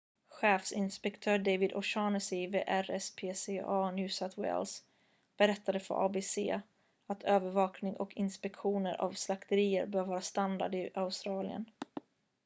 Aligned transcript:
chefinspektör 0.35 1.37
david 1.43 1.73
o'shannessy 1.79 2.47
vid 2.53 2.63
rspca 2.67 3.91
new 3.91 4.07
south 4.09 4.39
wales 4.39 4.83
berättade 5.37 5.79
för 5.79 6.05
abc 6.05 6.37
att 7.07 7.23
övervakning 7.23 7.95
och 7.97 8.13
inspektioner 8.15 9.01
av 9.01 9.11
slakterier 9.13 9.85
bör 9.87 10.05
vara 10.05 10.21
standard 10.21 10.75
i 10.75 10.89
australien 10.95 11.65